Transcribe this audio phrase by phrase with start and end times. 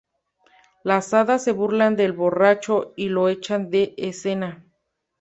[0.83, 4.65] Las hadas se burlan del borracho y lo echan de escena.